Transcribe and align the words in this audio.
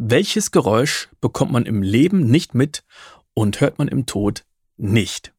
Welches 0.00 0.52
Geräusch 0.52 1.08
bekommt 1.20 1.50
man 1.50 1.66
im 1.66 1.82
Leben 1.82 2.30
nicht 2.30 2.54
mit 2.54 2.84
und 3.34 3.60
hört 3.60 3.78
man 3.78 3.88
im 3.88 4.06
Tod 4.06 4.44
nicht? 4.76 5.32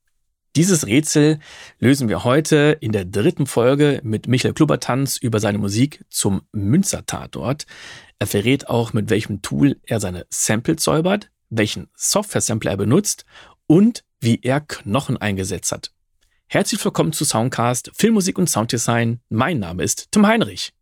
Dieses 0.58 0.86
Rätsel 0.86 1.40
lösen 1.80 2.10
wir 2.10 2.26
heute 2.26 2.78
in 2.82 2.92
der 2.92 3.06
dritten 3.06 3.48
Folge 3.48 4.02
mit 4.04 4.28
Michael 4.28 4.54
Klubertanz 4.54 5.16
über 5.16 5.40
seine 5.40 5.60
Musik 5.60 6.04
zum 6.10 6.42
Münzer-Tatort. 6.52 7.68
Er 8.20 8.28
verrät 8.28 8.68
auch, 8.68 8.92
mit 8.92 9.10
welchem 9.10 9.42
Tool 9.42 9.78
er 9.84 10.02
seine 10.02 10.26
Samples 10.30 10.84
säubert, 10.84 11.32
welchen 11.50 11.88
Software-Sampler 11.96 12.72
er 12.72 12.78
benutzt 12.78 13.24
und 13.66 14.04
wie 14.20 14.42
er 14.44 14.60
Knochen 14.60 15.16
eingesetzt 15.16 15.72
hat. 15.72 15.94
Herzlich 16.48 16.84
willkommen 16.84 17.14
zu 17.14 17.24
Soundcast, 17.24 17.92
Filmmusik 17.96 18.38
und 18.38 18.50
Sounddesign. 18.50 19.22
Mein 19.30 19.60
Name 19.60 19.84
ist 19.84 20.12
Tim 20.12 20.28
Heinrich. 20.28 20.74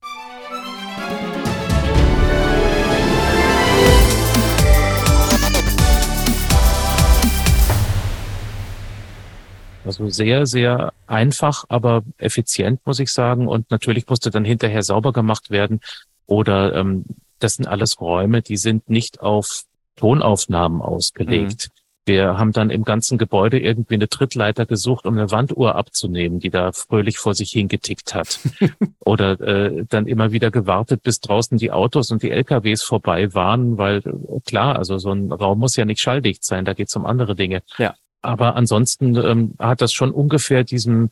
Also 9.87 10.09
sehr, 10.09 10.45
sehr 10.45 10.93
einfach, 11.07 11.65
aber 11.69 12.03
effizient, 12.17 12.85
muss 12.85 12.99
ich 12.99 13.11
sagen. 13.11 13.47
Und 13.47 13.71
natürlich 13.71 14.07
musste 14.07 14.29
dann 14.29 14.45
hinterher 14.45 14.83
sauber 14.83 15.13
gemacht 15.13 15.49
werden. 15.49 15.79
Oder 16.25 16.75
ähm, 16.75 17.05
das 17.39 17.55
sind 17.55 17.67
alles 17.67 17.99
Räume, 17.99 18.41
die 18.41 18.57
sind 18.57 18.89
nicht 18.89 19.21
auf 19.21 19.63
Tonaufnahmen 19.95 20.81
ausgelegt. 20.81 21.69
Mhm. 21.69 21.77
Wir 22.07 22.37
haben 22.37 22.53
dann 22.53 22.69
im 22.69 22.85
ganzen 22.85 23.17
Gebäude 23.17 23.59
irgendwie 23.59 23.95
eine 23.95 24.07
Trittleiter 24.07 24.65
gesucht, 24.65 25.05
um 25.05 25.17
eine 25.17 25.29
Wanduhr 25.29 25.75
abzunehmen, 25.75 26.39
die 26.39 26.49
da 26.49 26.71
fröhlich 26.71 27.17
vor 27.17 27.33
sich 27.33 27.51
hingetickt 27.51 28.15
hat. 28.15 28.39
Oder 28.99 29.39
äh, 29.41 29.83
dann 29.89 30.07
immer 30.07 30.31
wieder 30.31 30.49
gewartet, 30.49 31.03
bis 31.03 31.19
draußen 31.19 31.57
die 31.57 31.71
Autos 31.71 32.09
und 32.11 32.23
die 32.23 32.31
LKWs 32.31 32.81
vorbei 32.81 33.33
waren, 33.33 33.77
weil 33.77 33.97
äh, 33.97 34.39
klar, 34.45 34.77
also 34.77 34.97
so 34.99 35.11
ein 35.11 35.33
Raum 35.33 35.59
muss 35.59 35.75
ja 35.75 35.83
nicht 35.83 35.99
schalldicht 35.99 36.45
sein, 36.45 36.63
da 36.63 36.73
geht 36.73 36.87
es 36.87 36.95
um 36.95 37.05
andere 37.05 37.35
Dinge. 37.35 37.61
Ja. 37.77 37.93
Aber 38.21 38.55
ansonsten 38.55 39.15
ähm, 39.15 39.53
hat 39.59 39.81
das 39.81 39.93
schon 39.93 40.11
ungefähr 40.11 40.63
diesem 40.63 41.09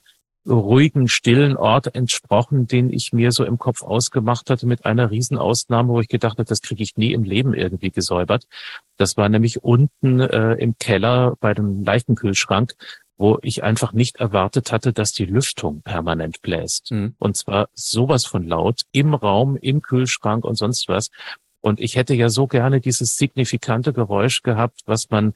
ruhigen, 0.48 1.08
stillen 1.08 1.58
Ort 1.58 1.96
entsprochen, 1.96 2.68
den 2.68 2.94
ich 2.94 3.14
mir 3.14 3.32
so 3.32 3.44
im 3.44 3.58
Kopf 3.58 3.82
ausgemacht 3.82 4.50
hatte, 4.50 4.68
mit 4.68 4.86
einer 4.86 5.10
Riesenausnahme, 5.10 5.90
wo 5.90 6.00
ich 6.00 6.08
gedacht 6.08 6.38
habe, 6.38 6.46
das 6.46 6.62
kriege 6.62 6.84
ich 6.84 6.98
nie 6.98 7.14
im 7.14 7.24
Leben 7.24 7.54
irgendwie 7.54 7.90
gesäubert. 7.90 8.46
Das 8.98 9.18
war 9.18 9.28
nämlich 9.28 9.64
unten 9.64 10.20
äh, 10.20 10.54
im 10.54 10.78
Keller 10.78 11.36
bei 11.40 11.54
dem 11.54 11.84
Leichenkühlschrank, 11.84 12.76
wo 13.18 13.40
ich 13.42 13.64
einfach 13.64 13.94
nicht 13.94 14.18
erwartet 14.18 14.72
hatte, 14.72 14.94
dass 14.94 15.14
die 15.14 15.26
Lüftung 15.26 15.82
permanent 15.82 16.42
bläst. 16.42 16.92
Mhm. 16.92 17.16
Und 17.18 17.38
zwar 17.38 17.70
sowas 17.74 18.26
von 18.26 18.44
laut 18.48 18.82
im 18.92 19.14
Raum, 19.14 19.58
im 19.58 19.82
Kühlschrank 19.82 20.46
und 20.46 20.56
sonst 20.56 20.88
was. 20.88 21.10
Und 21.62 21.80
ich 21.80 21.96
hätte 21.96 22.14
ja 22.14 22.30
so 22.30 22.46
gerne 22.46 22.82
dieses 22.82 23.16
signifikante 23.18 23.94
Geräusch 23.94 24.44
gehabt, 24.44 24.82
was 24.86 25.10
man 25.10 25.34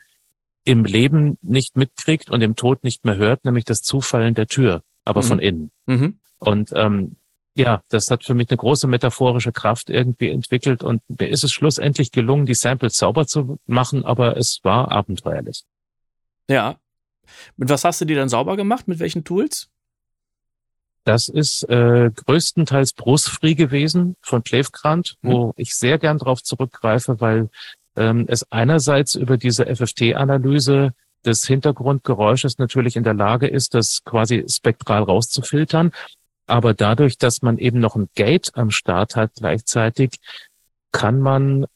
im 0.69 0.85
Leben 0.85 1.39
nicht 1.41 1.75
mitkriegt 1.75 2.29
und 2.29 2.41
im 2.41 2.55
Tod 2.55 2.83
nicht 2.83 3.03
mehr 3.03 3.15
hört, 3.15 3.43
nämlich 3.43 3.65
das 3.65 3.81
Zufallen 3.81 4.35
der 4.35 4.45
Tür, 4.45 4.83
aber 5.03 5.23
mhm. 5.23 5.25
von 5.25 5.39
innen. 5.39 5.71
Mhm. 5.87 6.19
Und 6.37 6.71
ähm, 6.75 7.15
ja, 7.55 7.81
das 7.89 8.11
hat 8.11 8.23
für 8.23 8.35
mich 8.35 8.51
eine 8.51 8.57
große 8.57 8.85
metaphorische 8.85 9.51
Kraft 9.51 9.89
irgendwie 9.89 10.29
entwickelt 10.29 10.83
und 10.83 11.01
mir 11.07 11.27
ist 11.27 11.43
es 11.43 11.51
schlussendlich 11.51 12.11
gelungen, 12.11 12.45
die 12.45 12.53
Samples 12.53 12.97
sauber 12.97 13.25
zu 13.25 13.57
machen, 13.65 14.05
aber 14.05 14.37
es 14.37 14.59
war 14.61 14.91
abenteuerlich. 14.91 15.63
Ja. 16.47 16.77
Mit 17.57 17.69
was 17.69 17.83
hast 17.83 18.01
du 18.01 18.05
die 18.05 18.13
dann 18.13 18.29
sauber 18.29 18.55
gemacht? 18.55 18.87
Mit 18.87 18.99
welchen 18.99 19.23
Tools? 19.23 19.69
Das 21.03 21.29
ist 21.29 21.63
äh, 21.63 22.11
größtenteils 22.13 22.93
Brustfree 22.93 23.55
gewesen 23.55 24.17
von 24.21 24.43
Klevgrant, 24.43 25.17
mhm. 25.23 25.31
wo 25.31 25.53
ich 25.57 25.73
sehr 25.73 25.97
gern 25.97 26.19
drauf 26.19 26.43
zurückgreife, 26.43 27.19
weil 27.19 27.49
ähm, 27.99 28.25
es 28.27 28.49
einerseits 28.49 29.13
über 29.13 29.37
diese 29.37 29.65
FFT-Analyse 29.65 30.93
des 31.25 31.45
Hintergrundgeräusches 31.45 32.57
natürlich 32.57 32.95
in 32.95 33.03
der 33.03 33.13
Lage 33.13 33.47
ist, 33.47 33.75
das 33.75 34.03
quasi 34.05 34.45
spektral 34.49 35.03
rauszufiltern. 35.03 35.91
Aber 36.47 36.73
dadurch, 36.73 37.17
dass 37.17 37.41
man 37.41 37.57
eben 37.57 37.79
noch 37.79 37.95
ein 37.95 38.07
Gate 38.15 38.51
am 38.55 38.71
Start 38.71 39.15
hat 39.15 39.33
gleichzeitig, 39.35 40.19
kann 40.91 41.19
man 41.19 41.67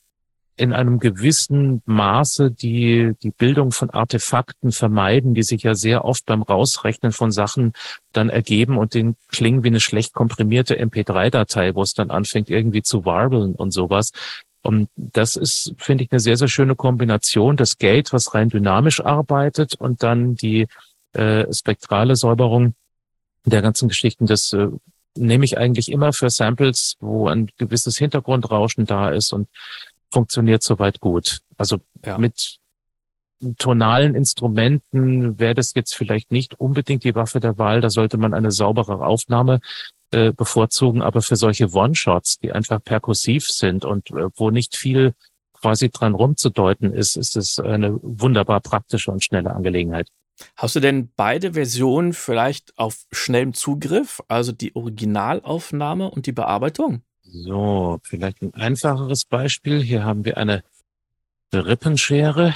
in 0.55 0.71
einem 0.71 0.99
gewissen 0.99 1.81
Maße 1.85 2.51
die, 2.51 3.13
die 3.21 3.31
Bildung 3.31 3.71
von 3.71 3.89
Artefakten 3.89 4.71
vermeiden, 4.71 5.33
die 5.33 5.43
sich 5.43 5.63
ja 5.63 5.73
sehr 5.73 6.05
oft 6.05 6.25
beim 6.25 6.43
Rausrechnen 6.43 7.11
von 7.11 7.31
Sachen 7.31 7.73
dann 8.11 8.29
ergeben 8.29 8.77
und 8.77 8.93
den 8.93 9.15
klingen 9.29 9.63
wie 9.63 9.69
eine 9.69 9.79
schlecht 9.79 10.13
komprimierte 10.13 10.79
MP3-Datei, 10.79 11.73
wo 11.73 11.81
es 11.81 11.95
dann 11.95 12.11
anfängt 12.11 12.49
irgendwie 12.49 12.83
zu 12.83 13.03
warbeln 13.03 13.55
und 13.55 13.71
sowas. 13.71 14.11
Und 14.63 14.89
das 14.95 15.35
ist, 15.35 15.75
finde 15.77 16.05
ich, 16.05 16.11
eine 16.11 16.19
sehr, 16.19 16.37
sehr 16.37 16.47
schöne 16.47 16.75
Kombination. 16.75 17.57
Das 17.57 17.77
Gate, 17.77 18.13
was 18.13 18.33
rein 18.33 18.49
dynamisch 18.49 19.01
arbeitet 19.01 19.75
und 19.75 20.03
dann 20.03 20.35
die 20.35 20.67
äh, 21.11 21.45
spektrale 21.53 22.15
Säuberung 22.15 22.73
der 23.45 23.61
ganzen 23.61 23.89
Geschichten. 23.89 24.25
Das 24.25 24.53
äh, 24.53 24.69
nehme 25.15 25.45
ich 25.45 25.57
eigentlich 25.57 25.91
immer 25.91 26.13
für 26.13 26.29
Samples, 26.29 26.95
wo 26.99 27.27
ein 27.27 27.49
gewisses 27.57 27.97
Hintergrundrauschen 27.97 28.85
da 28.85 29.09
ist 29.09 29.33
und 29.33 29.49
funktioniert 30.11 30.63
soweit 30.63 31.01
gut. 31.01 31.39
Also 31.57 31.79
ja. 32.05 32.17
mit 32.17 32.57
tonalen 33.57 34.15
Instrumenten 34.15 35.37
wäre 35.39 35.55
das 35.55 35.73
jetzt 35.75 35.93
vielleicht 35.95 36.31
nicht 36.31 36.59
unbedingt 36.59 37.03
die 37.03 37.15
Waffe 37.15 37.39
der 37.39 37.57
Wahl. 37.57 37.81
Da 37.81 37.89
sollte 37.89 38.17
man 38.17 38.33
eine 38.33 38.51
saubere 38.51 39.05
Aufnahme 39.05 39.59
äh, 40.13 40.31
bevorzugen, 40.31 41.01
aber 41.01 41.21
für 41.21 41.35
solche 41.35 41.71
One-Shots, 41.71 42.39
die 42.39 42.51
einfach 42.51 42.83
perkussiv 42.83 43.49
sind 43.49 43.85
und 43.85 44.11
äh, 44.11 44.29
wo 44.35 44.51
nicht 44.51 44.75
viel 44.75 45.13
quasi 45.53 45.89
dran 45.89 46.13
rumzudeuten 46.13 46.93
ist, 46.93 47.15
ist 47.15 47.35
es 47.35 47.59
eine 47.59 47.97
wunderbar 48.01 48.59
praktische 48.59 49.11
und 49.11 49.23
schnelle 49.23 49.55
Angelegenheit. 49.55 50.07
Hast 50.55 50.75
du 50.75 50.79
denn 50.79 51.11
beide 51.15 51.53
Versionen 51.53 52.13
vielleicht 52.13 52.77
auf 52.77 53.05
schnellem 53.11 53.53
Zugriff, 53.53 54.21
also 54.27 54.51
die 54.51 54.75
Originalaufnahme 54.75 56.09
und 56.09 56.25
die 56.25 56.31
Bearbeitung? 56.31 57.03
So, 57.23 57.99
vielleicht 58.03 58.41
ein 58.41 58.53
einfacheres 58.53 59.25
Beispiel. 59.25 59.81
Hier 59.81 60.03
haben 60.03 60.25
wir 60.25 60.37
eine 60.37 60.63
Rippenschere. 61.53 62.53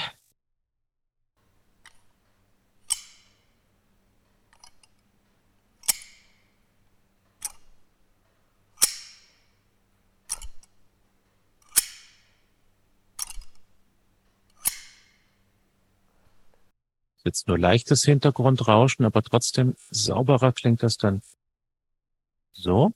Jetzt 17.28 17.48
nur 17.48 17.58
leichtes 17.58 18.04
Hintergrundrauschen, 18.04 19.04
aber 19.04 19.22
trotzdem 19.22 19.74
sauberer 19.90 20.52
klingt 20.52 20.82
das 20.82 20.96
dann 20.96 21.22
so. 22.52 22.92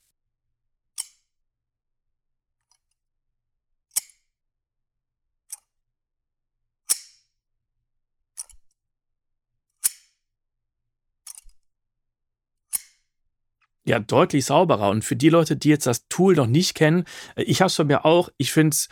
Ja, 13.85 13.99
deutlich 13.99 14.45
sauberer. 14.45 14.89
Und 14.89 15.03
für 15.03 15.15
die 15.17 15.29
Leute, 15.29 15.57
die 15.57 15.67
jetzt 15.69 15.85
das 15.87 16.07
Tool 16.07 16.35
noch 16.35 16.47
nicht 16.47 16.73
kennen, 16.73 17.03
äh, 17.35 17.43
ich 17.43 17.61
habe 17.61 17.67
es 17.67 17.75
von 17.75 17.87
mir 17.87 18.05
auch, 18.05 18.29
ich 18.37 18.51
finde 18.53 18.73
es 18.75 18.87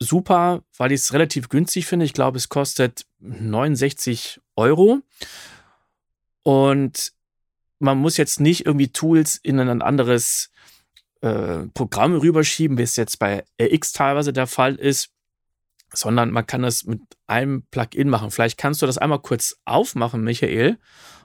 super, 0.00 0.64
weil 0.76 0.92
ich 0.92 1.02
es 1.02 1.12
relativ 1.12 1.48
günstig 1.48 1.86
finde. 1.86 2.04
Ich 2.04 2.12
glaube, 2.14 2.38
es 2.38 2.48
kostet 2.48 3.06
69 3.20 4.40
Euro. 4.56 5.00
Und 6.42 7.12
man 7.78 7.98
muss 7.98 8.16
jetzt 8.16 8.40
nicht 8.40 8.66
irgendwie 8.66 8.88
Tools 8.88 9.36
in 9.36 9.58
ein 9.60 9.82
anderes 9.82 10.50
äh, 11.20 11.66
Programm 11.74 12.14
rüberschieben, 12.14 12.78
wie 12.78 12.82
es 12.82 12.96
jetzt 12.96 13.18
bei 13.18 13.44
RX 13.60 13.92
teilweise 13.92 14.32
der 14.32 14.46
Fall 14.46 14.74
ist, 14.74 15.10
sondern 15.92 16.30
man 16.30 16.46
kann 16.46 16.62
das 16.62 16.84
mit 16.84 17.00
einem 17.26 17.62
Plugin 17.70 18.08
machen. 18.08 18.30
Vielleicht 18.30 18.58
kannst 18.58 18.82
du 18.82 18.86
das 18.86 18.98
einmal 18.98 19.20
kurz 19.20 19.56
aufmachen, 19.64 20.22
Michael, 20.22 20.78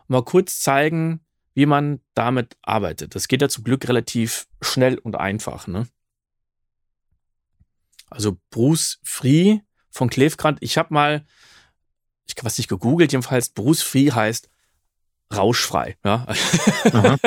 und 0.08 0.10
mal 0.10 0.24
kurz 0.24 0.62
zeigen, 0.62 1.22
wie 1.54 1.66
man 1.66 2.00
damit 2.14 2.56
arbeitet. 2.62 3.16
Das 3.16 3.28
geht 3.28 3.42
ja 3.42 3.50
zum 3.50 3.64
Glück 3.64 3.88
relativ 3.88 4.48
schnell 4.62 4.98
und 4.98 5.16
einfach. 5.16 5.68
Ne? 5.68 5.88
Also 8.10 8.38
Bruce 8.50 9.00
Free 9.04 9.60
von 9.92 10.10
Klevgrant. 10.10 10.60
Ich 10.62 10.78
habe 10.78 10.94
mal, 10.94 11.25
ich 12.31 12.38
habe 12.38 12.46
was 12.46 12.58
nicht 12.58 12.70
gegoogelt, 12.70 13.12
jedenfalls 13.12 13.50
Bruce 13.50 13.81
Free 13.81 14.12
heißt 14.12 14.50
rauschfrei. 15.36 15.98
Ja? 16.04 16.26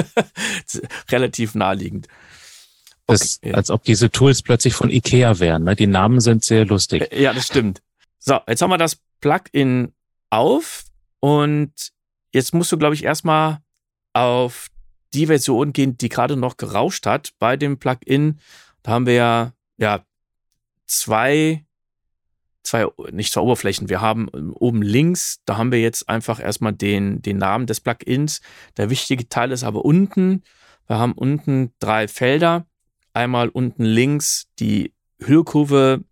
Relativ 1.10 1.54
naheliegend. 1.54 2.08
Okay. 3.06 3.18
Das, 3.18 3.40
als 3.52 3.70
ob 3.70 3.84
diese 3.84 4.10
Tools 4.10 4.42
plötzlich 4.42 4.74
von 4.74 4.90
Ikea 4.90 5.38
wären. 5.38 5.64
Ne? 5.64 5.76
Die 5.76 5.86
Namen 5.86 6.20
sind 6.20 6.44
sehr 6.44 6.64
lustig. 6.64 7.12
Ja, 7.12 7.32
das 7.32 7.46
stimmt. 7.46 7.82
So, 8.18 8.38
jetzt 8.46 8.62
haben 8.62 8.70
wir 8.70 8.78
das 8.78 8.98
Plugin 9.20 9.92
auf 10.30 10.84
und 11.20 11.72
jetzt 12.32 12.54
musst 12.54 12.72
du, 12.72 12.78
glaube 12.78 12.94
ich, 12.94 13.04
erstmal 13.04 13.58
auf 14.12 14.68
die 15.14 15.26
Version 15.26 15.72
gehen, 15.72 15.96
die 15.96 16.08
gerade 16.08 16.36
noch 16.36 16.56
gerauscht 16.56 17.06
hat 17.06 17.32
bei 17.38 17.56
dem 17.56 17.78
Plugin. 17.78 18.40
Da 18.82 18.92
haben 18.92 19.06
wir 19.06 19.14
ja, 19.14 19.52
ja 19.76 20.04
zwei 20.86 21.64
zwei, 22.62 22.86
nicht 23.10 23.32
zwei 23.32 23.40
Oberflächen. 23.40 23.88
Wir 23.88 24.00
haben 24.00 24.28
ähm, 24.34 24.52
oben 24.54 24.82
links, 24.82 25.40
da 25.44 25.56
haben 25.56 25.72
wir 25.72 25.80
jetzt 25.80 26.08
einfach 26.08 26.40
erstmal 26.40 26.72
den, 26.72 27.22
den 27.22 27.38
Namen 27.38 27.66
des 27.66 27.80
Plugins. 27.80 28.40
Der 28.76 28.90
wichtige 28.90 29.28
Teil 29.28 29.52
ist 29.52 29.64
aber 29.64 29.84
unten. 29.84 30.42
Wir 30.86 30.98
haben 30.98 31.12
unten 31.12 31.72
drei 31.78 32.08
Felder. 32.08 32.66
Einmal 33.14 33.48
unten 33.48 33.84
links 33.84 34.48
die 34.58 34.94
Hüllkurve 35.20 36.02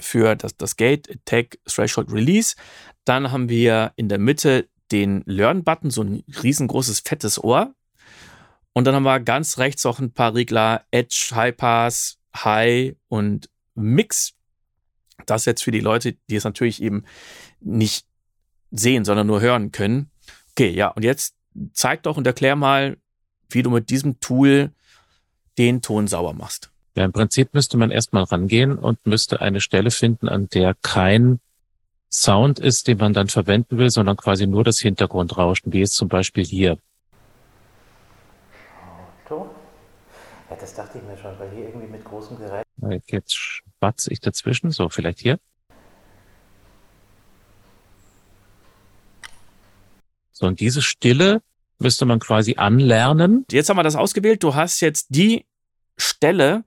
für 0.00 0.36
das, 0.36 0.56
das 0.56 0.76
Gate, 0.76 1.08
Attack, 1.10 1.58
Threshold, 1.64 2.12
Release. 2.12 2.56
Dann 3.04 3.30
haben 3.30 3.48
wir 3.48 3.92
in 3.96 4.08
der 4.08 4.18
Mitte 4.18 4.68
den 4.92 5.22
Learn-Button, 5.26 5.90
so 5.90 6.02
ein 6.02 6.24
riesengroßes, 6.42 7.00
fettes 7.00 7.42
Ohr. 7.42 7.74
Und 8.72 8.84
dann 8.84 8.94
haben 8.94 9.02
wir 9.04 9.20
ganz 9.20 9.58
rechts 9.58 9.84
auch 9.86 9.98
ein 9.98 10.12
paar 10.12 10.34
Regler, 10.34 10.84
Edge, 10.90 11.30
High 11.34 11.56
Pass, 11.56 12.18
High 12.34 12.94
und 13.08 13.50
Mix. 13.74 14.34
Das 15.30 15.44
jetzt 15.44 15.62
für 15.62 15.70
die 15.70 15.80
Leute, 15.80 16.14
die 16.28 16.36
es 16.36 16.44
natürlich 16.44 16.82
eben 16.82 17.04
nicht 17.60 18.06
sehen, 18.70 19.04
sondern 19.04 19.26
nur 19.26 19.40
hören 19.40 19.72
können. 19.72 20.10
Okay, 20.52 20.70
ja, 20.70 20.88
und 20.88 21.04
jetzt 21.04 21.34
zeig 21.72 22.02
doch 22.02 22.16
und 22.16 22.26
erklär 22.26 22.56
mal, 22.56 22.96
wie 23.48 23.62
du 23.62 23.70
mit 23.70 23.90
diesem 23.90 24.20
Tool 24.20 24.72
den 25.56 25.82
Ton 25.82 26.06
sauber 26.06 26.32
machst. 26.32 26.70
Ja, 26.94 27.04
im 27.04 27.12
Prinzip 27.12 27.54
müsste 27.54 27.76
man 27.76 27.90
erstmal 27.90 28.24
rangehen 28.24 28.76
und 28.78 29.06
müsste 29.06 29.40
eine 29.40 29.60
Stelle 29.60 29.90
finden, 29.90 30.28
an 30.28 30.48
der 30.48 30.74
kein 30.82 31.40
Sound 32.10 32.58
ist, 32.58 32.88
den 32.88 32.98
man 32.98 33.12
dann 33.12 33.28
verwenden 33.28 33.78
will, 33.78 33.90
sondern 33.90 34.16
quasi 34.16 34.46
nur 34.46 34.64
das 34.64 34.78
Hintergrundrauschen, 34.78 35.72
wie 35.72 35.82
es 35.82 35.92
zum 35.92 36.08
Beispiel 36.08 36.44
hier. 36.44 36.78
Auto? 39.28 39.50
Ja, 40.50 40.56
das 40.56 40.74
dachte 40.74 40.98
ich 40.98 41.04
mir 41.04 41.16
schon, 41.18 41.38
weil 41.38 41.50
hier 41.50 41.66
irgendwie 41.66 41.86
mit 41.86 42.04
großem 42.04 42.38
Gerät. 42.38 42.67
Jetzt 43.06 43.34
schwatze 43.34 44.12
ich 44.12 44.20
dazwischen, 44.20 44.70
so 44.70 44.88
vielleicht 44.88 45.20
hier. 45.20 45.38
So, 50.32 50.46
und 50.46 50.60
diese 50.60 50.82
Stille 50.82 51.42
müsste 51.78 52.04
man 52.04 52.20
quasi 52.20 52.56
anlernen. 52.56 53.44
Jetzt 53.50 53.68
haben 53.68 53.76
wir 53.76 53.82
das 53.82 53.96
ausgewählt. 53.96 54.42
Du 54.42 54.54
hast 54.54 54.80
jetzt 54.80 55.08
die 55.10 55.46
Stelle, 55.96 56.64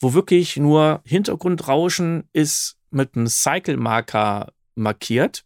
wo 0.00 0.12
wirklich 0.14 0.56
nur 0.56 1.00
Hintergrundrauschen 1.04 2.28
ist 2.32 2.76
mit 2.90 3.16
einem 3.16 3.26
Cycle-Marker 3.26 4.52
markiert. 4.74 5.44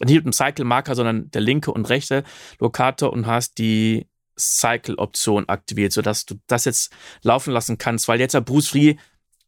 Nicht 0.00 0.16
mit 0.16 0.24
einem 0.24 0.32
Cycle-Marker, 0.32 0.94
sondern 0.94 1.30
der 1.30 1.42
linke 1.42 1.70
und 1.70 1.88
rechte 1.88 2.24
Lokator 2.58 3.12
und 3.12 3.26
hast 3.26 3.58
die 3.58 4.08
Cycle-Option 4.38 5.48
aktiviert, 5.48 5.92
sodass 5.92 6.24
du 6.24 6.36
das 6.46 6.64
jetzt 6.64 6.92
laufen 7.22 7.52
lassen 7.52 7.78
kannst, 7.78 8.08
weil 8.08 8.20
jetzt 8.20 8.32
der 8.32 8.40
Bruce 8.40 8.68
Free 8.68 8.96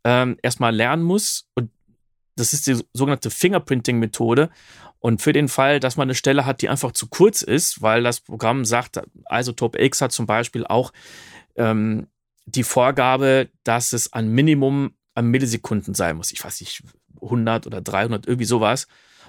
ähm, 0.05 0.37
erstmal 0.43 0.75
lernen 0.75 1.03
muss 1.03 1.49
und 1.55 1.71
das 2.37 2.53
ist 2.53 2.67
die 2.67 2.85
sogenannte 2.93 3.31
Fingerprinting-Methode. 3.31 4.51
Und 4.99 5.21
für 5.21 5.33
den 5.33 5.49
Fall, 5.49 5.81
dass 5.81 5.97
man 5.97 6.07
eine 6.07 6.15
Stelle 6.15 6.47
hat, 6.47 6.63
die 6.63 6.69
einfach 6.69 6.93
zu 6.93 7.09
kurz 7.09 7.43
ist, 7.43 7.83
weil 7.83 8.03
das 8.03 8.21
Programm 8.21 8.65
sagt, 8.65 9.01
Isotope 9.31 9.81
X 9.81 10.01
hat 10.01 10.13
zum 10.13 10.27
Beispiel 10.27 10.67
auch 10.67 10.93
ähm, 11.57 12.07
die 12.47 12.63
Vorgabe, 12.63 13.51
dass 13.65 13.93
es 13.93 14.13
ein 14.13 14.29
Minimum 14.29 14.95
an 15.15 15.27
Millisekunden 15.27 15.95
sein 15.95 16.17
muss. 16.17 16.33
Ich 16.33 16.43
weiß 16.43 16.61
nicht, 16.61 16.83
100 17.23 17.67
oder 17.67 17.81
300, 17.81 18.27
irgendwie 18.27 18.47
sowas. 18.47 18.87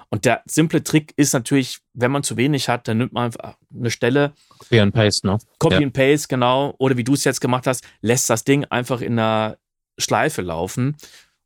Und 0.10 0.26
der 0.26 0.44
simple 0.46 0.84
Trick 0.84 1.14
ist 1.18 1.34
natürlich, 1.34 1.80
wenn 1.94 2.12
man 2.12 2.24
zu 2.24 2.38
wenig 2.38 2.70
hat, 2.70 2.88
dann 2.88 3.00
nimmt 3.00 3.14
man 3.14 3.26
einfach 3.26 3.58
eine 3.74 3.92
Stelle. 3.92 4.34
Copy 4.60 4.80
and 4.80 4.94
Paste, 4.94 5.28
ne? 5.28 5.38
Copy 5.60 5.76
ja. 5.76 5.82
and 5.82 5.94
Paste, 5.94 6.28
genau. 6.30 6.76
Oder 6.78 6.96
wie 6.96 7.04
du 7.04 7.14
es 7.14 7.24
jetzt 7.24 7.42
gemacht 7.42 7.68
hast, 7.68 7.84
lässt 8.02 8.30
das 8.30 8.44
Ding 8.44 8.66
einfach 8.66 9.02
in 9.02 9.20
einer 9.20 9.58
Schleife 9.98 10.42
laufen 10.42 10.98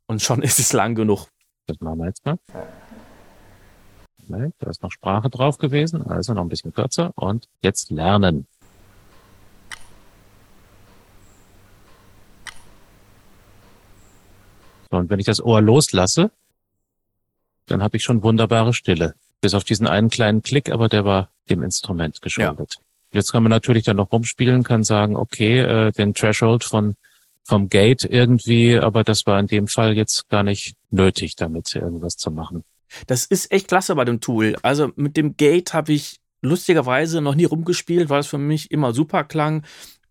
und 0.08 0.22
schon 0.22 0.42
ist 0.44 0.60
es 0.60 0.74
lang 0.74 0.96
genug. 0.96 1.28
Das 1.68 1.80
machen 1.80 2.00
wir 2.00 2.08
jetzt 2.08 2.26
mal. 2.26 2.38
Da 4.60 4.70
ist 4.70 4.84
noch 4.84 4.92
Sprache 4.92 5.30
drauf 5.30 5.58
gewesen, 5.58 6.06
also 6.06 6.34
noch 6.34 6.44
ein 6.44 6.50
bisschen 6.50 6.74
kürzer. 6.74 7.12
Und 7.16 7.48
jetzt 7.62 7.90
lernen. 7.90 8.48
So, 14.92 14.98
und 14.98 15.10
wenn 15.10 15.20
ich 15.20 15.26
das 15.26 15.44
Ohr 15.44 15.62
loslasse, 15.62 16.32
dann 17.66 17.84
habe 17.84 17.98
ich 17.98 18.04
schon 18.04 18.24
wunderbare 18.24 18.74
Stille. 18.74 19.16
Bis 19.42 19.54
auf 19.54 19.64
diesen 19.64 19.88
einen 19.88 20.10
kleinen 20.10 20.42
Klick, 20.42 20.72
aber 20.72 20.90
der 20.90 21.06
war 21.06 21.30
dem 21.50 21.64
Instrument 21.64 22.22
geschuldet. 22.22 22.76
Ja. 22.76 22.82
Jetzt 23.12 23.32
kann 23.32 23.42
man 23.42 23.50
natürlich 23.50 23.86
dann 23.86 23.98
noch 23.98 24.12
rumspielen, 24.12 24.64
kann 24.64 24.84
sagen, 24.84 25.16
okay, 25.16 25.60
äh, 25.60 25.92
den 25.92 26.14
Threshold 26.14 26.64
von 26.64 26.96
vom 27.44 27.70
Gate 27.70 28.06
irgendwie, 28.06 28.78
aber 28.78 29.04
das 29.04 29.26
war 29.26 29.40
in 29.40 29.48
dem 29.48 29.68
Fall 29.68 29.96
jetzt 29.96 30.30
gar 30.30 30.44
nicht 30.44 30.76
nötig, 30.92 31.36
damit 31.36 31.76
irgendwas 31.76 32.16
zu 32.16 32.32
machen. 32.32 32.64
Das 33.08 33.26
ist 33.26 33.52
echt 33.52 33.68
klasse 33.68 33.96
bei 33.96 34.06
dem 34.06 34.20
Tool. 34.20 34.56
Also 34.62 34.92
mit 34.96 35.18
dem 35.18 35.36
Gate 35.38 35.74
habe 35.74 35.94
ich 35.94 36.20
lustigerweise 36.42 37.22
noch 37.22 37.36
nie 37.36 37.46
rumgespielt, 37.46 38.10
weil 38.10 38.22
es 38.22 38.28
für 38.28 38.38
mich 38.38 38.72
immer 38.72 38.94
super 38.94 39.24
klang. 39.24 39.64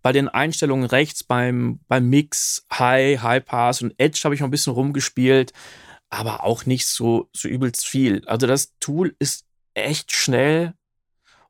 Bei 0.03 0.13
den 0.13 0.29
Einstellungen 0.29 0.89
rechts 0.89 1.25
beim, 1.25 1.81
beim 1.89 2.09
Mix, 2.09 2.67
High, 2.73 3.21
High 3.23 3.45
Pass 3.45 3.83
und 3.83 3.95
Edge 3.99 4.21
habe 4.25 4.35
ich 4.35 4.41
noch 4.41 4.49
ein 4.49 4.53
bisschen 4.53 4.73
rumgespielt 4.73 5.53
aber 6.11 6.45
auch 6.45 6.67
nicht 6.67 6.87
so, 6.87 7.29
so 7.33 7.49
übelst 7.49 7.87
viel. 7.87 8.23
Also 8.27 8.47
das 8.47 8.75
Tool 8.81 9.15
ist 9.19 9.45
echt 9.75 10.13
schnell 10.13 10.75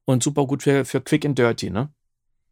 und 0.05 0.23
super 0.23 0.47
gut 0.47 0.63
für, 0.63 0.85
für 0.85 1.01
Quick 1.01 1.25
and 1.25 1.39
Dirty, 1.39 1.71
ne? 1.71 1.93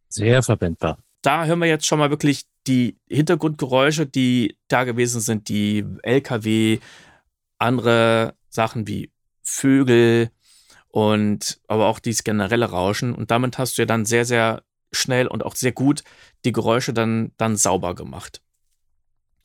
Sehr 0.09 0.41
verwendbar. 0.41 0.99
Da 1.21 1.45
hören 1.45 1.59
wir 1.59 1.67
jetzt 1.67 1.85
schon 1.85 1.99
mal 1.99 2.09
wirklich 2.09 2.43
die 2.67 2.97
Hintergrundgeräusche, 3.07 4.05
die 4.05 4.57
da 4.67 4.83
gewesen 4.83 5.21
sind, 5.21 5.49
die 5.49 5.85
LKW, 6.03 6.79
andere 7.57 8.35
Sachen 8.49 8.87
wie 8.87 9.11
Vögel 9.41 10.29
und 10.89 11.59
aber 11.67 11.87
auch 11.87 11.99
dieses 11.99 12.23
generelle 12.23 12.65
Rauschen. 12.65 13.15
Und 13.15 13.31
damit 13.31 13.57
hast 13.57 13.77
du 13.77 13.83
ja 13.83 13.85
dann 13.85 14.05
sehr, 14.05 14.25
sehr 14.25 14.63
schnell 14.91 15.27
und 15.27 15.43
auch 15.43 15.55
sehr 15.55 15.71
gut 15.71 16.03
die 16.45 16.51
Geräusche 16.51 16.93
dann, 16.93 17.31
dann 17.37 17.55
sauber 17.55 17.95
gemacht 17.95 18.41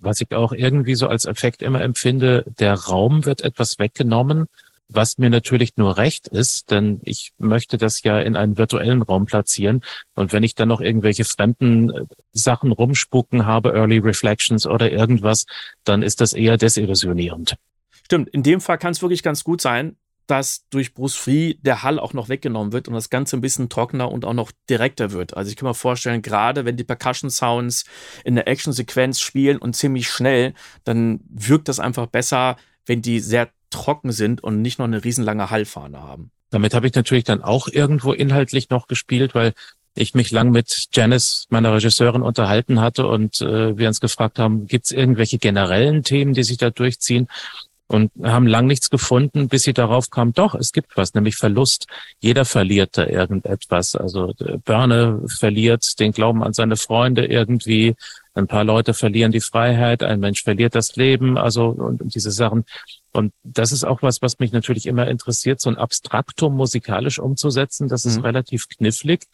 was 0.02 0.20
ich 0.20 0.32
auch 0.34 0.52
irgendwie 0.52 0.96
so 0.96 1.06
als 1.06 1.24
Effekt 1.24 1.62
immer 1.62 1.80
empfinde, 1.80 2.44
der 2.58 2.74
Raum 2.74 3.24
wird 3.24 3.42
etwas 3.42 3.78
weggenommen, 3.78 4.46
was 4.94 5.18
mir 5.18 5.30
natürlich 5.30 5.76
nur 5.76 5.96
recht 5.96 6.28
ist, 6.28 6.70
denn 6.70 7.00
ich 7.04 7.32
möchte 7.38 7.78
das 7.78 8.02
ja 8.02 8.20
in 8.20 8.36
einen 8.36 8.58
virtuellen 8.58 9.02
Raum 9.02 9.26
platzieren. 9.26 9.82
Und 10.14 10.32
wenn 10.32 10.42
ich 10.42 10.54
dann 10.54 10.68
noch 10.68 10.80
irgendwelche 10.80 11.24
fremden 11.24 11.90
äh, 11.90 12.04
Sachen 12.32 12.72
rumspucken 12.72 13.46
habe, 13.46 13.72
Early 13.72 13.98
Reflections 13.98 14.66
oder 14.66 14.90
irgendwas, 14.90 15.46
dann 15.84 16.02
ist 16.02 16.20
das 16.20 16.32
eher 16.32 16.56
desillusionierend. 16.56 17.56
Stimmt, 18.04 18.28
in 18.30 18.42
dem 18.42 18.60
Fall 18.60 18.78
kann 18.78 18.92
es 18.92 19.02
wirklich 19.02 19.22
ganz 19.22 19.44
gut 19.44 19.60
sein, 19.60 19.96
dass 20.26 20.67
durch 20.70 20.94
Bruce 20.94 21.14
Free 21.14 21.55
der 21.60 21.82
Hall 21.82 21.98
auch 21.98 22.14
noch 22.14 22.28
weggenommen 22.28 22.72
wird 22.72 22.88
und 22.88 22.94
das 22.94 23.10
Ganze 23.10 23.36
ein 23.36 23.40
bisschen 23.40 23.69
trockener 23.69 24.10
und 24.10 24.24
auch 24.24 24.34
noch 24.34 24.52
direkter 24.70 25.12
wird. 25.12 25.36
Also 25.36 25.50
ich 25.50 25.56
kann 25.56 25.69
mir 25.69 25.74
vorstellen, 25.74 26.22
gerade 26.22 26.64
wenn 26.64 26.76
die 26.76 26.84
Percussion 26.84 27.31
Sounds 27.31 27.84
in 28.24 28.34
der 28.34 28.46
Action-Sequenz 28.48 29.20
spielen 29.20 29.58
und 29.58 29.76
ziemlich 29.76 30.08
schnell, 30.08 30.55
dann 30.84 31.20
wirkt 31.28 31.69
das 31.69 31.81
einfach 31.81 32.06
besser, 32.06 32.56
wenn 32.86 33.02
die 33.02 33.20
sehr 33.20 33.50
trocken 33.72 34.12
sind 34.12 34.43
und 34.43 34.62
nicht 34.62 34.79
noch 34.79 34.86
eine 34.86 35.02
riesenlange 35.02 35.50
Hallfahne 35.50 36.02
haben. 36.02 36.31
Damit 36.50 36.74
habe 36.74 36.86
ich 36.86 36.94
natürlich 36.94 37.24
dann 37.24 37.43
auch 37.43 37.69
irgendwo 37.69 38.12
inhaltlich 38.12 38.70
noch 38.70 38.86
gespielt, 38.86 39.34
weil 39.34 39.55
ich 39.94 40.14
mich 40.14 40.31
lang 40.31 40.50
mit 40.50 40.88
Janice, 40.93 41.46
meiner 41.50 41.74
Regisseurin, 41.74 42.22
unterhalten 42.22 42.81
hatte 42.81 43.06
und 43.06 43.41
äh, 43.41 43.76
wir 43.76 43.88
uns 43.88 44.00
gefragt 44.00 44.38
haben, 44.38 44.67
gibt 44.67 44.86
es 44.86 44.93
irgendwelche 44.93 45.38
generellen 45.38 46.02
Themen, 46.02 46.32
die 46.34 46.44
sich 46.44 46.56
da 46.56 46.70
durchziehen? 46.70 47.29
und 47.93 48.10
haben 48.22 48.46
lang 48.46 48.67
nichts 48.67 48.91
gefunden, 48.91 49.48
bis 49.48 49.62
sie 49.62 49.74
darauf 49.74 50.10
kam, 50.10 50.32
doch, 50.32 50.55
es 50.55 50.72
gibt 50.72 50.96
was, 50.96 51.14
nämlich 51.14 51.36
Verlust. 51.36 51.86
Jeder 52.20 52.44
verliert 52.44 52.96
da 52.96 53.06
irgendetwas. 53.06 53.94
Also 53.94 54.32
äh, 54.41 54.58
Börne 54.64 55.22
verliert 55.29 56.00
den 56.00 56.12
Glauben 56.12 56.43
an 56.43 56.55
seine 56.55 56.76
Freunde 56.76 57.26
irgendwie. 57.26 57.94
Ein 58.34 58.46
paar 58.46 58.64
Leute 58.64 58.94
verlieren 58.94 59.31
die 59.31 59.41
Freiheit, 59.41 60.02
ein 60.02 60.20
Mensch 60.20 60.43
verliert 60.43 60.74
das 60.74 60.96
Leben, 60.96 61.36
also 61.36 61.67
und, 61.67 62.00
und 62.00 62.14
diese 62.14 62.31
Sachen. 62.31 62.64
Und 63.12 63.32
das 63.42 63.72
ist 63.72 63.84
auch 63.84 64.02
was, 64.02 64.22
was 64.22 64.38
mich 64.38 64.52
natürlich 64.52 64.86
immer 64.86 65.06
interessiert, 65.06 65.60
so 65.60 65.69
ein 65.69 65.76
Abstraktum 65.76 66.56
musikalisch 66.56 67.19
umzusetzen. 67.19 67.88
Das 67.88 68.04
ist 68.04 68.19
mhm. 68.19 68.24
relativ 68.24 68.69
knifflig. 68.69 69.24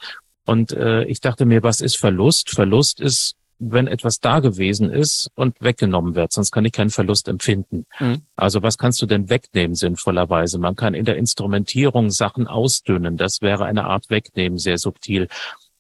Und 0.45 0.73
äh, 0.73 1.05
ich 1.05 1.21
dachte 1.21 1.45
mir, 1.45 1.63
was 1.63 1.81
ist 1.81 1.97
Verlust? 1.97 2.51
Verlust 2.51 3.01
ist 3.01 3.37
wenn 3.59 3.89
etwas 3.89 4.21
da 4.21 4.41
gewesen 4.41 4.91
ist 4.91 5.31
und 5.35 5.61
weggenommen 5.61 6.15
wird, 6.15 6.33
sonst 6.33 6.53
kann 6.53 6.65
ich 6.65 6.73
keinen 6.73 6.91
Verlust 6.91 7.29
empfinden. 7.29 7.87
Mhm. 7.99 8.23
Also 8.37 8.63
was 8.63 8.79
kannst 8.79 9.03
du 9.03 9.07
denn 9.07 9.29
wegnehmen 9.29 9.75
sinnvollerweise? 9.75 10.59
Man 10.59 10.77
kann 10.77 10.95
in 10.95 11.05
der 11.05 11.17
Instrumentierung 11.17 12.11
Sachen 12.11 12.47
ausdünnen. 12.47 13.17
Das 13.17 13.43
wäre 13.43 13.65
eine 13.65 13.85
Art 13.85 14.11
Wegnehmen, 14.11 14.59
sehr 14.59 14.79
subtil. 14.79 15.29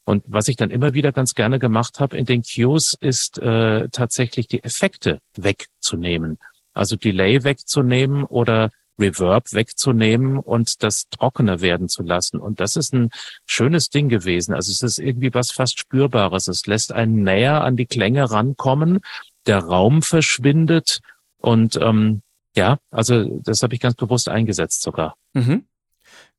Und 0.04 0.24
was 0.26 0.48
ich 0.48 0.56
dann 0.56 0.70
immer 0.70 0.94
wieder 0.94 1.12
ganz 1.12 1.34
gerne 1.34 1.58
gemacht 1.58 2.00
habe 2.00 2.16
in 2.16 2.24
den 2.24 2.42
Cues, 2.42 2.96
ist 2.98 3.38
äh, 3.38 3.88
tatsächlich 3.90 4.48
die 4.48 4.64
Effekte 4.64 5.20
wegzunehmen. 5.36 6.38
Also 6.78 6.96
Delay 6.96 7.44
wegzunehmen 7.44 8.24
oder 8.24 8.70
Reverb 8.98 9.52
wegzunehmen 9.52 10.38
und 10.38 10.82
das 10.82 11.08
trockener 11.10 11.60
werden 11.60 11.88
zu 11.88 12.02
lassen. 12.02 12.40
Und 12.40 12.58
das 12.60 12.76
ist 12.76 12.92
ein 12.92 13.10
schönes 13.46 13.90
Ding 13.90 14.08
gewesen. 14.08 14.54
Also 14.54 14.72
es 14.72 14.82
ist 14.82 14.98
irgendwie 14.98 15.32
was 15.34 15.52
fast 15.52 15.78
Spürbares. 15.78 16.48
Es 16.48 16.66
lässt 16.66 16.92
einen 16.92 17.22
näher 17.22 17.62
an 17.62 17.76
die 17.76 17.86
Klänge 17.86 18.30
rankommen. 18.30 19.00
Der 19.46 19.58
Raum 19.60 20.02
verschwindet 20.02 21.00
und 21.38 21.76
ähm, 21.76 22.22
Ja, 22.56 22.78
also 22.90 23.40
das 23.44 23.62
habe 23.62 23.74
ich 23.74 23.80
ganz 23.80 23.94
bewusst 23.94 24.28
eingesetzt 24.28 24.82
sogar. 24.82 25.14
Mhm. 25.32 25.66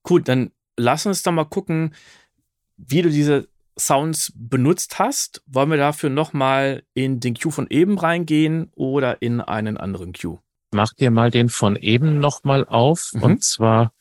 Gut, 0.03 0.27
dann 0.27 0.51
lass 0.75 1.05
uns 1.05 1.24
doch 1.24 1.31
mal 1.31 1.46
gucken, 1.46 1.93
wie 2.75 3.01
du 3.01 3.10
diese 3.10 3.48
Sounds 3.79 4.31
benutzt 4.36 5.00
hast. 5.00 5.41
Wollen 5.48 5.69
wir 5.71 5.77
dafür 5.77 6.09
nochmal 6.09 6.83
in 6.93 7.19
den 7.19 7.33
Cue 7.36 7.51
von 7.51 7.67
eben 7.69 7.98
reingehen 7.98 8.69
oder 8.75 9.21
in 9.21 9.41
einen 9.41 9.77
anderen 9.77 10.13
Cue? 10.13 10.39
Mach 10.71 10.93
dir 10.93 11.09
mal 11.12 11.31
den 11.31 11.50
von 11.50 11.75
eben 11.75 12.19
nochmal 12.19 12.65
auf 12.65 13.12
Mhm. 13.13 13.24
und 13.24 13.43
zwar 13.43 13.93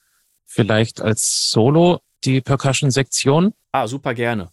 vielleicht 0.45 1.01
als 1.01 1.51
Solo 1.51 2.01
die 2.25 2.41
Percussion-Sektion. 2.41 3.55
Ah, 3.73 3.87
super 3.87 4.15
gerne. 4.15 4.51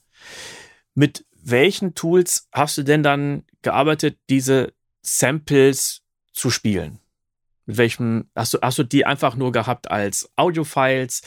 Mit 0.93 1.25
welchen 1.41 1.93
Tools 1.95 2.47
hast 2.51 2.77
du 2.77 2.83
denn 2.83 3.03
dann 3.03 3.43
gearbeitet, 3.61 4.17
diese 4.29 4.73
Samples 5.01 6.01
zu 6.31 6.49
spielen? 6.49 6.99
Mit 7.65 7.77
welchem, 7.77 8.29
hast 8.35 8.53
du, 8.53 8.59
hast 8.61 8.77
du 8.77 8.83
die 8.83 9.05
einfach 9.05 9.35
nur 9.35 9.51
gehabt 9.51 9.89
als 9.89 10.29
Audiofiles 10.35 11.21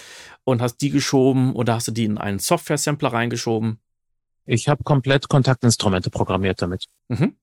und 0.44 0.62
hast 0.62 0.76
die 0.78 0.90
geschoben 0.90 1.52
oder 1.54 1.74
hast 1.74 1.88
du 1.88 1.92
die 1.92 2.04
in 2.04 2.18
einen 2.18 2.38
Software-Sampler 2.38 3.12
reingeschoben? 3.12 3.78
Ich 4.48 4.68
habe 4.68 4.82
komplett 4.82 5.28
Kontaktinstrumente 5.28 6.10
programmiert 6.10 6.62
damit. 6.62 6.86
Mhm. 7.08 7.34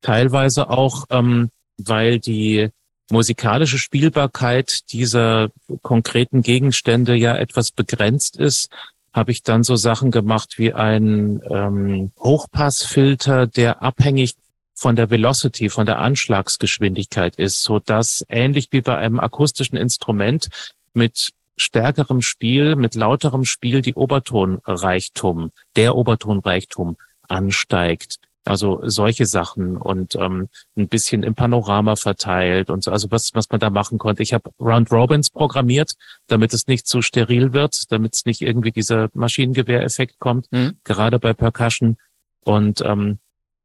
Teilweise 0.00 0.68
auch, 0.68 1.06
ähm, 1.10 1.50
weil 1.78 2.18
die 2.18 2.70
musikalische 3.10 3.78
Spielbarkeit 3.78 4.92
dieser 4.92 5.50
konkreten 5.82 6.42
Gegenstände 6.42 7.14
ja 7.14 7.36
etwas 7.36 7.70
begrenzt 7.70 8.36
ist, 8.36 8.70
habe 9.12 9.30
ich 9.30 9.42
dann 9.42 9.62
so 9.62 9.76
Sachen 9.76 10.10
gemacht 10.10 10.54
wie 10.56 10.72
ein 10.72 11.42
ähm, 11.48 12.12
Hochpassfilter, 12.18 13.46
der 13.46 13.82
abhängig 13.82 14.34
von 14.74 14.96
der 14.96 15.10
Velocity, 15.10 15.68
von 15.68 15.86
der 15.86 15.98
Anschlagsgeschwindigkeit 15.98 17.36
ist, 17.36 17.62
so 17.62 17.78
dass 17.78 18.24
ähnlich 18.28 18.68
wie 18.72 18.80
bei 18.80 18.96
einem 18.96 19.20
akustischen 19.20 19.76
Instrument 19.76 20.48
mit 20.94 21.32
stärkerem 21.56 22.22
Spiel, 22.22 22.76
mit 22.76 22.94
lauterem 22.94 23.44
Spiel 23.44 23.82
die 23.82 23.94
Obertonreichtum, 23.94 25.50
der 25.76 25.96
Obertonreichtum 25.96 26.96
ansteigt. 27.28 28.18
Also 28.44 28.80
solche 28.82 29.24
Sachen 29.24 29.76
und 29.76 30.16
ähm, 30.16 30.48
ein 30.76 30.88
bisschen 30.88 31.22
im 31.22 31.36
Panorama 31.36 31.94
verteilt 31.94 32.70
und 32.70 32.82
so, 32.82 32.90
also 32.90 33.08
was, 33.12 33.30
was 33.34 33.48
man 33.50 33.60
da 33.60 33.70
machen 33.70 33.98
konnte. 33.98 34.24
Ich 34.24 34.34
habe 34.34 34.50
Round 34.58 34.90
Robins 34.90 35.30
programmiert, 35.30 35.92
damit 36.26 36.52
es 36.52 36.66
nicht 36.66 36.88
zu 36.88 37.02
steril 37.02 37.52
wird, 37.52 37.92
damit 37.92 38.14
es 38.14 38.24
nicht 38.24 38.42
irgendwie 38.42 38.72
dieser 38.72 39.10
Maschinengewehreffekt 39.14 40.18
kommt, 40.18 40.50
Mhm. 40.50 40.76
gerade 40.82 41.20
bei 41.20 41.34
Percussion. 41.34 41.98
Und 42.40 42.80
ähm, 42.80 43.18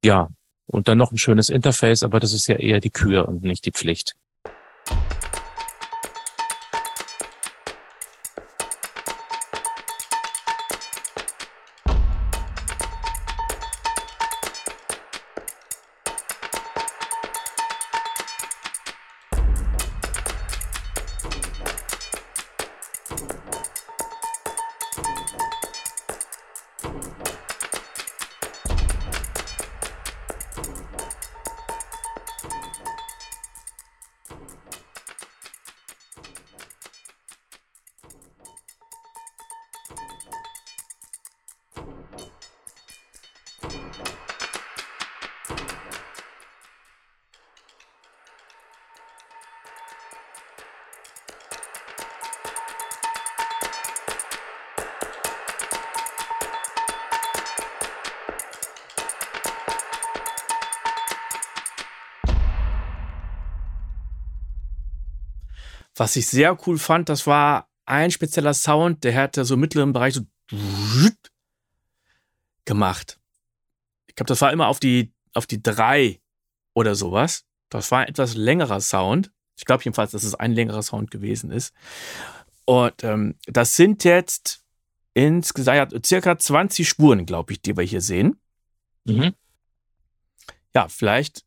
ja, 0.04 0.30
und 0.68 0.88
dann 0.88 1.00
noch 1.00 1.12
ein 1.12 1.18
schönes 1.18 1.50
Interface, 1.50 2.04
aber 2.04 2.20
das 2.20 2.34
ist 2.34 2.46
ja 2.48 2.58
eher 2.58 2.80
die 2.80 2.92
Kür 2.92 3.28
und 3.28 3.42
nicht 3.42 3.66
die 3.66 3.72
Pflicht. 3.72 4.14
Was 65.98 66.16
ich 66.16 66.28
sehr 66.28 66.58
cool 66.68 66.78
fand, 66.78 67.10
das 67.10 67.28
war 67.28 67.68
ein 67.86 68.12
spezieller 68.12 68.54
Sound, 68.54 69.04
der 69.04 69.16
hatte 69.16 69.46
so 69.46 69.56
im 69.56 69.62
mittleren 69.62 69.94
Bereich 69.94 70.14
so 70.14 70.22
gemacht. 72.66 73.20
Ich 74.08 74.16
glaube, 74.16 74.28
das 74.28 74.42
war 74.42 74.52
immer 74.52 74.68
auf 74.68 74.80
die, 74.80 75.12
auf 75.34 75.48
die 75.48 75.62
drei 75.62 76.22
oder 76.74 76.96
sowas. 76.96 77.46
Das 77.70 77.92
war 77.92 78.00
ein 78.00 78.08
etwas 78.08 78.36
längerer 78.36 78.82
Sound. 78.82 79.32
Ich 79.58 79.66
glaube 79.66 79.84
jedenfalls, 79.84 80.12
dass 80.12 80.24
es 80.24 80.36
ein 80.36 80.54
längerer 80.54 80.84
Sound 80.84 81.10
gewesen 81.10 81.52
ist. 81.52 81.74
Und 82.66 83.04
ähm, 83.04 83.36
das 83.46 83.76
sind 83.76 84.04
jetzt 84.04 84.64
insgesamt 85.14 86.06
circa 86.06 86.38
20 86.38 86.88
Spuren, 86.88 87.26
glaube 87.26 87.54
ich, 87.54 87.62
die 87.62 87.76
wir 87.76 87.84
hier 87.84 88.02
sehen. 88.02 88.40
Mhm. 89.06 89.34
Ja, 90.76 90.88
vielleicht 90.90 91.44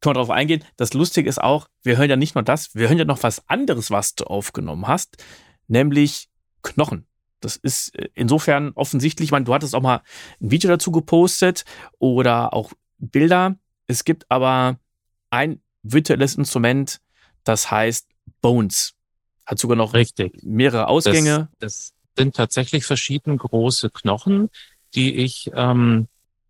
können 0.00 0.10
wir 0.10 0.14
darauf 0.14 0.30
eingehen. 0.30 0.64
Das 0.76 0.94
Lustige 0.94 1.28
ist 1.28 1.40
auch, 1.42 1.68
wir 1.82 1.96
hören 1.96 2.10
ja 2.10 2.16
nicht 2.16 2.34
nur 2.34 2.44
das, 2.44 2.74
wir 2.74 2.88
hören 2.88 2.98
ja 2.98 3.04
noch 3.04 3.22
was 3.22 3.48
anderes, 3.48 3.90
was 3.90 4.14
du 4.14 4.24
aufgenommen 4.24 4.86
hast, 4.86 5.22
nämlich 5.66 6.28
Knochen. 6.62 7.06
Das 7.40 7.56
ist 7.56 7.94
äh, 7.96 8.08
insofern 8.14 8.72
offensichtlich, 8.74 9.28
ich 9.28 9.32
meine, 9.32 9.44
du 9.44 9.54
hattest 9.54 9.74
auch 9.74 9.82
mal 9.82 10.02
ein 10.40 10.50
Video 10.50 10.70
dazu 10.70 10.90
gepostet 10.90 11.64
oder 11.98 12.52
auch 12.52 12.72
Bilder. 12.98 13.56
Es 13.86 14.04
gibt 14.04 14.26
aber 14.28 14.78
ein 15.30 15.60
virtuelles 15.82 16.34
Instrument, 16.34 17.00
das 17.44 17.70
heißt 17.70 18.08
Bones. 18.40 18.94
Hat 19.46 19.58
sogar 19.58 19.76
noch 19.76 19.94
Richtig. 19.94 20.42
mehrere 20.42 20.88
Ausgänge. 20.88 21.48
Das, 21.58 21.92
das 21.94 21.94
sind 22.18 22.36
tatsächlich 22.36 22.84
verschiedene 22.84 23.36
große 23.36 23.90
Knochen, 23.90 24.50
die 24.94 25.16
ich 25.16 25.50
ähm, 25.54 26.08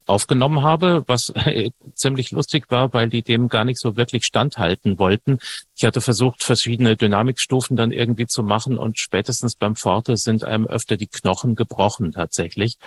aufgenommen 0.08 0.62
habe, 0.62 1.04
was 1.06 1.30
äh, 1.34 1.70
ziemlich 1.94 2.30
lustig 2.30 2.70
war, 2.70 2.92
weil 2.92 3.08
die 3.08 3.22
dem 3.22 3.48
gar 3.48 3.64
nicht 3.64 3.78
so 3.78 3.96
wirklich 3.96 4.24
standhalten 4.24 4.98
wollten. 4.98 5.38
Ich 5.76 5.84
hatte 5.84 6.00
versucht, 6.00 6.42
verschiedene 6.42 6.96
Dynamikstufen 6.96 7.76
dann 7.76 7.92
irgendwie 7.92 8.26
zu 8.26 8.42
machen 8.42 8.78
und 8.78 8.98
spätestens 8.98 9.54
beim 9.54 9.76
Forte 9.76 10.16
sind 10.16 10.44
einem 10.44 10.66
öfter 10.66 10.96
die 10.96 11.06
Knochen 11.06 11.54
gebrochen 11.54 12.12
tatsächlich 12.12 12.78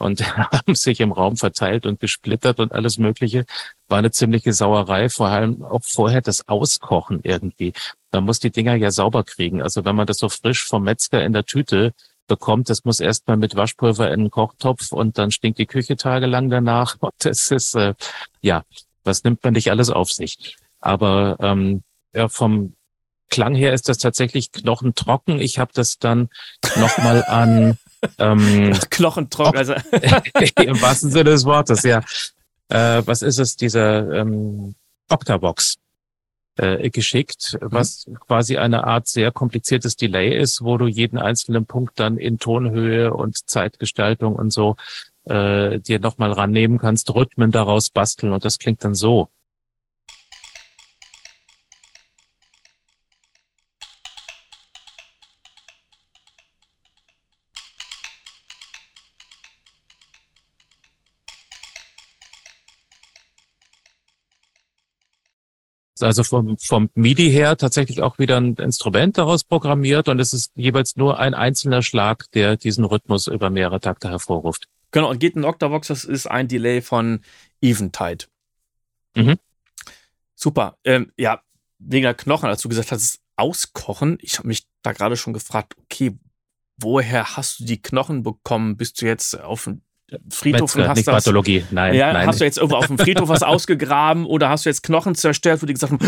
und 0.00 0.20
haben 0.36 0.74
sich 0.74 1.00
im 1.00 1.12
Raum 1.12 1.36
verteilt 1.36 1.86
und 1.86 2.00
gesplittert 2.00 2.58
und 2.58 2.72
alles 2.72 2.98
Mögliche. 2.98 3.44
War 3.88 3.98
eine 3.98 4.10
ziemliche 4.10 4.52
Sauerei, 4.52 5.08
vor 5.08 5.28
allem 5.28 5.62
auch 5.62 5.82
vorher 5.84 6.22
das 6.22 6.48
Auskochen 6.48 7.20
irgendwie. 7.22 7.72
Man 8.12 8.24
muss 8.24 8.40
die 8.40 8.50
Dinger 8.50 8.74
ja 8.74 8.90
sauber 8.90 9.24
kriegen. 9.24 9.62
Also 9.62 9.84
wenn 9.84 9.94
man 9.94 10.06
das 10.06 10.18
so 10.18 10.28
frisch 10.28 10.64
vom 10.64 10.84
Metzger 10.84 11.22
in 11.22 11.32
der 11.32 11.44
Tüte 11.44 11.92
bekommt, 12.30 12.70
das 12.70 12.84
muss 12.84 13.00
erstmal 13.00 13.36
mit 13.36 13.56
Waschpulver 13.56 14.06
in 14.06 14.20
einen 14.20 14.30
Kochtopf 14.30 14.92
und 14.92 15.18
dann 15.18 15.32
stinkt 15.32 15.58
die 15.58 15.66
Küche 15.66 15.96
tagelang 15.96 16.48
danach. 16.48 16.96
Und 17.00 17.12
das 17.18 17.50
ist, 17.50 17.74
äh, 17.74 17.94
ja, 18.40 18.62
was 19.04 19.24
nimmt 19.24 19.42
man 19.42 19.54
nicht 19.54 19.70
alles 19.70 19.90
auf 19.90 20.12
sich? 20.12 20.56
Aber 20.80 21.36
ähm, 21.40 21.82
ja, 22.14 22.28
vom 22.28 22.74
Klang 23.28 23.54
her 23.54 23.74
ist 23.74 23.88
das 23.88 23.98
tatsächlich 23.98 24.52
knochentrocken. 24.52 25.40
Ich 25.40 25.58
habe 25.58 25.72
das 25.74 25.98
dann 25.98 26.28
nochmal 26.76 27.24
an 27.24 27.78
ähm, 28.18 28.78
Knochentrocken. 28.90 29.58
Also, 29.58 29.74
im 30.62 30.80
wahrsten 30.80 31.10
Sinne 31.10 31.30
des 31.30 31.44
Wortes, 31.44 31.82
ja. 31.82 31.98
Äh, 32.68 33.02
was 33.04 33.22
ist 33.22 33.38
es, 33.38 33.56
dieser 33.56 34.12
ähm, 34.12 34.76
Octavox 35.08 35.79
äh, 36.56 36.90
geschickt, 36.90 37.58
was 37.60 38.06
quasi 38.26 38.56
eine 38.56 38.84
Art 38.84 39.08
sehr 39.08 39.32
kompliziertes 39.32 39.96
Delay 39.96 40.36
ist, 40.36 40.62
wo 40.62 40.76
du 40.76 40.86
jeden 40.86 41.18
einzelnen 41.18 41.66
Punkt 41.66 41.98
dann 41.98 42.16
in 42.18 42.38
Tonhöhe 42.38 43.12
und 43.14 43.48
Zeitgestaltung 43.48 44.34
und 44.34 44.52
so 44.52 44.76
äh, 45.24 45.78
dir 45.80 46.00
nochmal 46.00 46.32
rannehmen 46.32 46.78
kannst, 46.78 47.14
Rhythmen 47.14 47.50
daraus 47.50 47.90
basteln 47.90 48.32
und 48.32 48.44
das 48.44 48.58
klingt 48.58 48.84
dann 48.84 48.94
so. 48.94 49.28
Also 66.02 66.24
vom, 66.24 66.56
vom 66.58 66.90
MIDI 66.94 67.30
her 67.30 67.56
tatsächlich 67.56 68.02
auch 68.02 68.18
wieder 68.18 68.36
ein 68.38 68.54
Instrument 68.54 69.18
daraus 69.18 69.44
programmiert 69.44 70.08
und 70.08 70.18
es 70.18 70.32
ist 70.32 70.52
jeweils 70.54 70.96
nur 70.96 71.18
ein 71.18 71.34
einzelner 71.34 71.82
Schlag, 71.82 72.30
der 72.32 72.56
diesen 72.56 72.84
Rhythmus 72.84 73.26
über 73.26 73.50
mehrere 73.50 73.80
Takte 73.80 74.08
hervorruft. 74.08 74.68
genau, 74.90 75.10
und 75.10 75.20
geht 75.20 75.36
ein 75.36 75.44
Octavox, 75.44 75.88
das 75.88 76.04
ist 76.04 76.26
ein 76.26 76.48
Delay 76.48 76.80
von 76.80 77.20
Eventide. 77.60 78.26
Mhm. 79.14 79.36
Super. 80.34 80.78
Ähm, 80.84 81.12
ja, 81.16 81.42
wegen 81.78 82.04
der 82.04 82.14
Knochen, 82.14 82.48
als 82.48 82.62
du 82.62 82.68
gesagt 82.68 82.92
hast, 82.92 83.20
auskochen. 83.36 84.18
Ich 84.20 84.38
habe 84.38 84.48
mich 84.48 84.66
da 84.82 84.92
gerade 84.92 85.16
schon 85.16 85.32
gefragt, 85.32 85.74
okay, 85.78 86.18
woher 86.76 87.36
hast 87.36 87.60
du 87.60 87.64
die 87.64 87.80
Knochen 87.80 88.22
bekommen? 88.22 88.76
Bist 88.76 89.00
du 89.00 89.06
jetzt 89.06 89.38
auf 89.38 89.64
dem 89.64 89.82
Friedhof 90.30 90.74
Metzger, 90.74 90.82
und 90.82 90.88
hast 90.88 90.96
nicht 90.96 91.08
das, 91.08 91.24
Pathologie. 91.24 91.64
Nein, 91.70 91.94
ja, 91.94 92.12
nein. 92.12 92.26
hast 92.26 92.40
du 92.40 92.44
jetzt 92.44 92.58
irgendwo 92.58 92.76
auf 92.76 92.86
dem 92.86 92.98
Friedhof 92.98 93.28
was 93.28 93.42
ausgegraben 93.44 94.26
oder 94.26 94.48
hast 94.48 94.64
du 94.64 94.70
jetzt 94.70 94.82
Knochen 94.82 95.14
zerstört, 95.14 95.62
wo 95.62 95.66
die 95.66 95.74
gesagt 95.74 95.92
haben, 95.92 96.04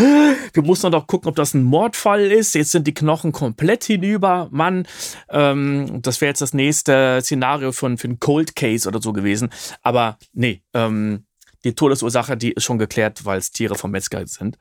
wir 0.53 0.63
mussten 0.63 0.91
doch 0.91 1.07
gucken, 1.07 1.29
ob 1.29 1.35
das 1.35 1.53
ein 1.53 1.63
Mordfall 1.63 2.31
ist. 2.31 2.55
Jetzt 2.55 2.71
sind 2.71 2.87
die 2.87 2.93
Knochen 2.93 3.31
komplett 3.31 3.83
hinüber, 3.85 4.47
Mann. 4.51 4.87
Ähm, 5.29 6.01
das 6.01 6.21
wäre 6.21 6.29
jetzt 6.29 6.41
das 6.41 6.53
nächste 6.53 7.19
Szenario 7.21 7.71
von, 7.71 7.97
für 7.97 8.07
einen 8.07 8.19
Cold 8.19 8.55
Case 8.55 8.87
oder 8.87 9.01
so 9.01 9.13
gewesen. 9.13 9.49
Aber 9.81 10.17
nee, 10.33 10.63
ähm, 10.73 11.25
die 11.63 11.75
Todesursache, 11.75 12.35
die 12.35 12.51
ist 12.51 12.63
schon 12.63 12.77
geklärt, 12.77 13.25
weil 13.25 13.39
es 13.39 13.51
Tiere 13.51 13.75
vom 13.75 13.91
Metzger 13.91 14.25
sind. 14.27 14.57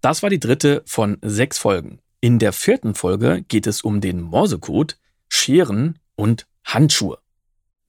Das 0.00 0.22
war 0.22 0.30
die 0.30 0.40
dritte 0.40 0.82
von 0.86 1.18
sechs 1.22 1.58
Folgen. 1.58 2.00
In 2.20 2.38
der 2.38 2.52
vierten 2.52 2.94
Folge 2.94 3.44
geht 3.46 3.66
es 3.66 3.82
um 3.82 4.00
den 4.00 4.20
Morsecode, 4.20 4.96
Scheren 5.28 5.98
und 6.16 6.46
Handschuhe. 6.64 7.18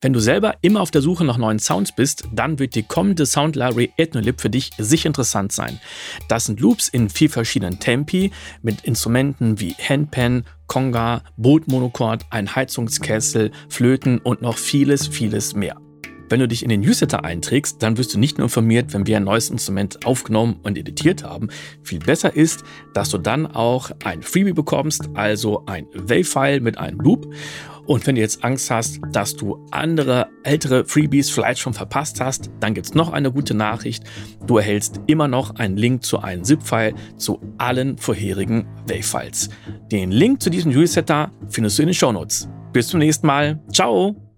Wenn 0.01 0.13
du 0.13 0.22
selber 0.22 0.56
immer 0.62 0.79
auf 0.79 0.91
der 0.91 1.01
Suche 1.01 1.25
nach 1.25 1.38
neuen 1.38 1.60
Sounds 1.60 1.94
bist, 1.94 2.24
dann 2.32 2.58
wird 2.58 2.74
die 2.75 2.84
kommende 2.84 3.25
Sound 3.25 3.58
Library 3.58 3.91
Ethnolib 3.98 4.39
für 4.39 4.50
dich 4.50 4.72
sicher 4.77 5.08
interessant 5.08 5.51
sein. 5.51 5.82
Das 6.29 6.46
sind 6.46 6.62
Loops 6.62 6.88
in 6.88 7.10
vier 7.10 7.29
verschiedenen 7.29 7.82
Tempi 7.82 8.32
mit 8.62 8.86
Instrumenten 8.86 9.60
wie 9.60 9.74
Handpan, 9.74 10.46
Conga, 10.68 11.24
Bootmonochord, 11.36 12.25
ein 12.29 12.56
Heizungskessel, 12.56 13.51
Flöten 13.68 14.20
und 14.20 14.41
noch 14.41 14.58
vieles, 14.58 15.06
vieles 15.06 15.53
mehr. 15.53 15.75
Wenn 16.29 16.39
du 16.39 16.48
dich 16.48 16.63
in 16.63 16.70
den 16.70 16.82
Newsletter 16.82 17.25
einträgst, 17.25 17.82
dann 17.82 17.98
wirst 17.98 18.13
du 18.13 18.20
nicht 18.20 18.38
nur 18.38 18.46
informiert, 18.46 18.94
wenn 18.94 19.08
wir 19.08 19.18
ein 19.18 19.24
neues 19.24 19.50
Instrument 19.50 20.06
aufgenommen 20.06 20.60
und 20.62 20.77
editiert 20.77 21.24
haben. 21.24 21.50
Viel 21.84 22.00
besser 22.00 22.36
ist, 22.36 22.63
dass 22.94 23.10
du 23.10 23.18
dann 23.18 23.48
auch 23.48 23.89
ein 24.03 24.22
Freebie 24.22 24.53
bekommst, 24.53 25.10
also 25.15 25.65
ein 25.65 25.88
Wave-File 25.94 26.62
mit 26.62 26.77
einem 26.77 27.00
Loop. 27.00 27.34
Und 27.89 28.05
wenn 28.05 28.13
du 28.13 28.22
jetzt 28.22 28.43
Angst 28.43 28.69
hast, 28.69 29.00
dass 29.12 29.36
du 29.36 29.65
andere 29.72 30.27
ältere 30.43 30.86
Freebies 30.86 31.31
vielleicht 31.31 31.60
schon 31.60 31.74
verpasst 31.74 32.22
hast, 32.22 32.51
dann 32.60 32.75
gibt's 32.75 32.93
noch 32.93 33.12
eine 33.12 33.31
gute 33.31 33.55
Nachricht. 33.55 34.03
Du 34.46 34.58
erhältst 34.58 35.01
immer 35.08 35.27
noch 35.27 35.55
einen 35.55 35.75
Link 35.75 36.05
zu 36.05 36.19
einem 36.19 36.43
ZIP-File 36.43 36.93
zu 37.17 37.41
allen 37.58 37.98
vorherigen 37.98 38.67
Wave-Files. 38.88 39.50
Den 39.91 40.12
Link 40.12 40.39
zu 40.39 40.51
diesem 40.51 40.72
Newsletter 40.72 41.31
findest 41.48 41.79
du 41.79 41.81
in 41.81 41.88
den 41.88 41.96
Shownotes. 41.96 42.48
Bis 42.74 42.89
zum 42.89 43.00
nächsten 43.00 43.25
Mal. 43.25 43.60
Ciao! 43.74 44.28